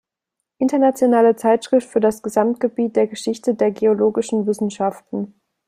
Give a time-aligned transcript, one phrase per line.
[0.57, 5.39] Internationale Zeitschrift für das Gesamtgebiet der Geschichte der geologischen Wissenschaften.